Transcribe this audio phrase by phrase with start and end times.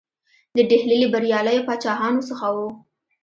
[0.55, 2.67] د ډهلي له بریالیو پاچاهانو څخه وو.